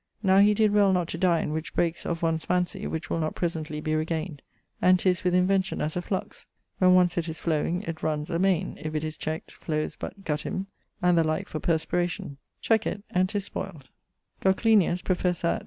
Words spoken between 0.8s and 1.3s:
not to